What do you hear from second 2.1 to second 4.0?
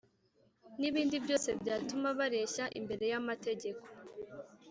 bareshya imbere y’amategeko